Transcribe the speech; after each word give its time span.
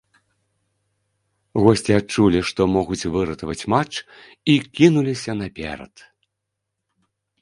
Госці 1.65 1.91
адчулі, 1.99 2.39
што 2.51 2.61
могуць 2.75 3.09
выратаваць 3.17 3.67
матч 3.75 3.95
і 4.55 4.57
кінуліся 4.81 5.31
наперад. 5.43 5.93